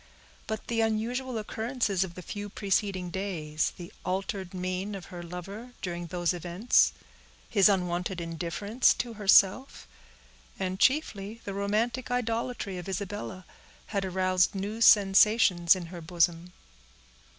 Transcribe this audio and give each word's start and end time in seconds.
But 0.47 0.65
the 0.65 0.81
unusual 0.81 1.37
occurrences 1.37 2.03
of 2.03 2.15
the 2.15 2.23
few 2.23 2.49
preceding 2.49 3.11
days, 3.11 3.71
the 3.77 3.93
altered 4.03 4.51
mien 4.51 4.95
of 4.95 5.05
her 5.13 5.21
lover 5.21 5.73
during 5.83 6.07
those 6.07 6.33
events, 6.33 6.91
his 7.47 7.69
unwonted 7.69 8.19
indifference 8.19 8.95
to 8.95 9.13
herself, 9.13 9.87
and 10.57 10.79
chiefly 10.79 11.39
the 11.45 11.53
romantic 11.53 12.09
idolatry 12.09 12.79
of 12.79 12.89
Isabella, 12.89 13.45
had 13.93 14.03
aroused 14.03 14.55
new 14.55 14.81
sensations 14.81 15.75
in 15.75 15.85
her 15.93 16.01
bosom. 16.01 16.51